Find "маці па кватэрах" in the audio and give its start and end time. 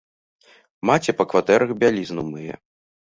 0.89-1.75